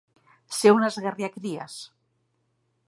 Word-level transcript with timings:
Ser 0.59 0.71
un 0.77 0.87
esgarriacries. 0.87 1.75